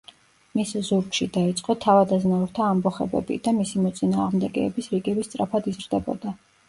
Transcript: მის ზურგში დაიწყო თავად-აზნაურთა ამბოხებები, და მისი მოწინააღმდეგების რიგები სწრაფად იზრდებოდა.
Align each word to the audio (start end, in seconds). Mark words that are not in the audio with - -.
მის 0.59 0.69
ზურგში 0.87 1.27
დაიწყო 1.35 1.75
თავად-აზნაურთა 1.83 2.65
ამბოხებები, 2.69 3.37
და 3.49 3.53
მისი 3.61 3.83
მოწინააღმდეგების 3.85 4.93
რიგები 4.95 5.27
სწრაფად 5.29 5.69
იზრდებოდა. 5.75 6.35